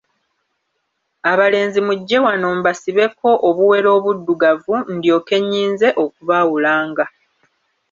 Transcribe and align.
Abalenzi 1.31 1.79
mujje 1.87 2.17
wano 2.25 2.47
mbasibeko 2.57 3.29
obuwero 3.47 3.89
obuddugavu, 3.97 4.75
ndyokke 4.93 5.35
nnyinze 5.41 5.87
okubaawulanga. 6.03 7.05